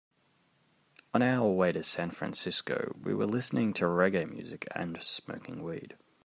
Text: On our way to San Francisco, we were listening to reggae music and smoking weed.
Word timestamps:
On 1.13 1.21
our 1.21 1.47
way 1.47 1.71
to 1.71 1.83
San 1.83 2.09
Francisco, 2.09 2.95
we 3.03 3.13
were 3.13 3.27
listening 3.27 3.71
to 3.73 3.85
reggae 3.85 4.27
music 4.27 4.65
and 4.73 4.99
smoking 4.99 5.61
weed. 5.61 5.95